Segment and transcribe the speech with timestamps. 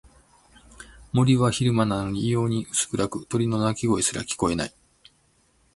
[1.13, 4.73] 森は昼間なのに異様に薄暗く、鳥の鳴き声すら聞こえない。